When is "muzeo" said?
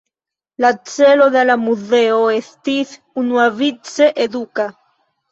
1.65-2.15